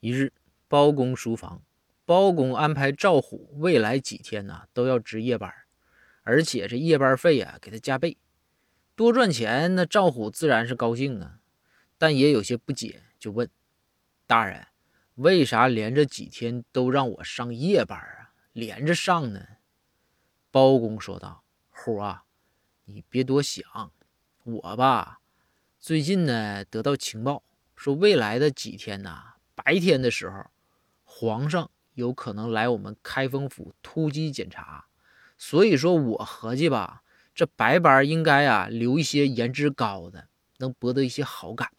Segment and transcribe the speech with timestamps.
[0.00, 0.32] 一日，
[0.68, 1.60] 包公书房，
[2.04, 5.52] 包公安排赵虎未来几天呢都要值夜班，
[6.22, 8.16] 而且这夜班费啊给他加倍，
[8.94, 9.74] 多赚钱。
[9.74, 11.40] 那赵虎自然是高兴啊，
[11.98, 13.50] 但也有些不解，就问
[14.26, 14.68] 大人：
[15.16, 18.34] 为啥连着几天都让我上夜班啊？
[18.52, 19.44] 连着上呢？
[20.52, 22.22] 包公说道：“虎啊，
[22.84, 23.92] 你别多想，
[24.44, 25.18] 我吧，
[25.80, 27.42] 最近呢得到情报，
[27.74, 29.34] 说未来的几天呐。”
[29.68, 30.46] 白天的时候，
[31.04, 34.86] 皇上有可能来我们开封府突击检查，
[35.36, 37.02] 所以说我合计吧，
[37.34, 41.70] 这白班应该啊留一些颜值高的，能博得一些好感。